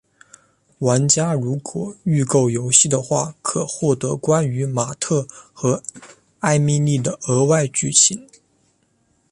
[0.79, 5.83] 玩家如果预购游戏的话可获得关于马特和
[6.39, 8.27] 艾蜜莉的额外剧情。